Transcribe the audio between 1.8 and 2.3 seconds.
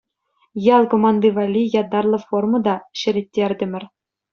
ятарлӑ